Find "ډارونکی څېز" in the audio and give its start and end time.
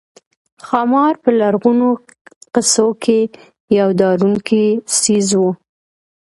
3.99-5.27